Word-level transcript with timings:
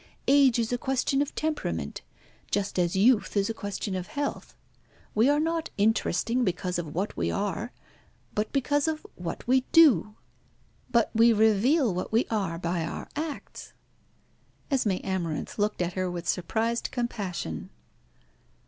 Age 0.27 0.57
is 0.57 0.73
a 0.73 0.79
question 0.79 1.21
of 1.21 1.35
temperament, 1.35 2.01
just 2.49 2.79
as 2.79 2.95
youth 2.95 3.37
is 3.37 3.51
a 3.51 3.53
question 3.53 3.93
of 3.93 4.07
health. 4.07 4.55
We 5.13 5.29
are 5.29 5.39
not 5.39 5.69
interesting 5.77 6.43
because 6.43 6.79
of 6.79 6.95
what 6.95 7.15
we 7.15 7.29
are, 7.29 7.71
but 8.33 8.51
because 8.51 8.87
of 8.87 9.05
what 9.13 9.45
we 9.47 9.61
do." 9.71 10.15
"But 10.89 11.11
we 11.13 11.33
reveal 11.33 11.93
what 11.93 12.11
we 12.11 12.25
are 12.31 12.57
by 12.57 12.83
our 12.83 13.09
acts." 13.15 13.73
Esmé 14.71 15.01
Amarinth 15.03 15.59
looked 15.59 15.83
at 15.83 15.93
her 15.93 16.09
with 16.09 16.27
surprised 16.27 16.89
compassion. 16.89 17.69